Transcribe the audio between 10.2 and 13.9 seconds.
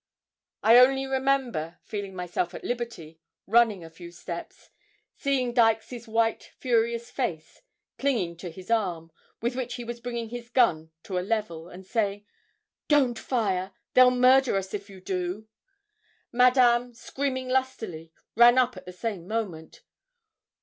his gun to a level, and saying, 'Don't fire